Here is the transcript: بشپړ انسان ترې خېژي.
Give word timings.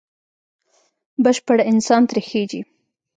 بشپړ 1.23 1.57
انسان 1.71 2.01
ترې 2.09 2.21
خېژي. 2.29 2.61